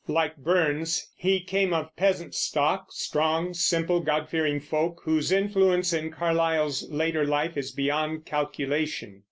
[0.07, 6.09] Like Burns, he came of peasant stock, strong, simple, God fearing folk, whose influence in
[6.09, 9.19] Carlyle's later life is beyond calculation.